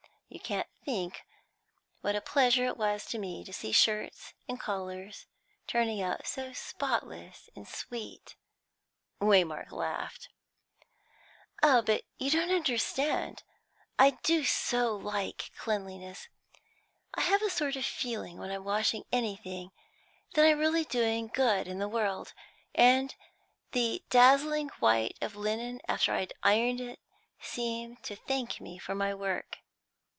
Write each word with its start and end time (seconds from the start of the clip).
You 0.33 0.39
can't 0.39 0.69
think 0.85 1.25
what 1.99 2.15
a 2.15 2.21
pleasure 2.21 2.63
it 2.65 2.77
was 2.77 3.05
to 3.07 3.17
me 3.19 3.43
to 3.43 3.51
see 3.51 3.73
shirts 3.73 4.33
and 4.47 4.57
collars 4.57 5.25
turning 5.67 6.01
out 6.01 6.25
so 6.25 6.53
spotless 6.53 7.49
and 7.53 7.67
sweet" 7.67 8.37
Waymark 9.19 9.71
laughed. 9.73 10.29
"Oh, 11.61 11.81
but 11.81 12.03
you 12.17 12.31
don't 12.31 12.49
understand. 12.49 13.43
I 13.99 14.11
do 14.23 14.45
so 14.45 14.95
like 14.95 15.51
cleanliness! 15.57 16.29
I 17.13 17.21
have 17.23 17.41
a 17.41 17.49
sort 17.49 17.75
of 17.75 17.83
feeling 17.85 18.37
when 18.37 18.51
I'm 18.51 18.63
washing 18.63 19.03
anything, 19.11 19.71
that 20.35 20.45
I'm 20.45 20.59
really 20.59 20.85
doing 20.85 21.27
good 21.27 21.67
in 21.67 21.77
the 21.79 21.89
world, 21.89 22.31
and 22.73 23.13
the 23.73 24.01
dazzling 24.09 24.69
white 24.79 25.17
of 25.21 25.35
linen 25.35 25.81
after 25.89 26.13
I'd 26.13 26.31
ironed 26.41 26.79
it 26.79 27.01
seemed 27.41 28.01
to 28.03 28.15
thank 28.15 28.61
me 28.61 28.79
for 28.79 28.95
my 28.95 29.13
work." 29.13 29.57